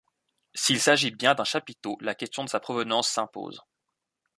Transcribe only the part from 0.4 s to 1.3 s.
S'il s'agit